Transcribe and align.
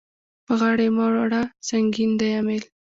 په 0.45 0.53
غاړه 0.59 0.83
يې 0.87 0.91
مه 0.97 1.05
وړه 1.13 1.41
سنګين 1.67 2.11
دی 2.19 2.29
امېل. 2.39 2.63